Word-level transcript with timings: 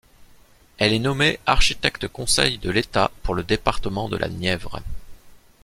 Elle 0.79 0.93
est 0.93 0.97
nommée 0.97 1.39
architecte-conseil 1.45 2.57
de 2.57 2.71
l'État 2.71 3.11
pour 3.21 3.35
le 3.35 3.43
département 3.43 4.09
de 4.09 4.17
la 4.17 4.29
Nièvre. 4.29 4.81